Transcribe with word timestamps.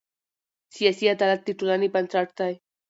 سیاسي 0.75 1.05
عدالت 1.15 1.39
د 1.43 1.49
ټولنې 1.59 1.87
بنسټ 1.93 2.27
دی 2.39 2.53